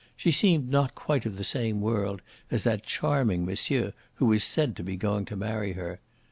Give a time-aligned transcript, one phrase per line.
[0.17, 4.75] She seemed not quite of the same world as that charming monsieur who was said
[4.77, 5.99] to be going to marry her.